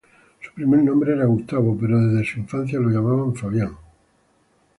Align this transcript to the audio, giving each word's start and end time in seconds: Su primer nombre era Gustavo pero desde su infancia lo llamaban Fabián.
Su 0.41 0.51
primer 0.53 0.81
nombre 0.83 1.13
era 1.13 1.25
Gustavo 1.25 1.77
pero 1.79 1.99
desde 1.99 2.25
su 2.33 2.39
infancia 2.39 2.79
lo 2.79 2.89
llamaban 2.89 3.35
Fabián. 3.35 3.77